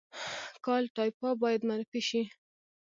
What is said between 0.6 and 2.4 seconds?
کالтура باید معرفي شي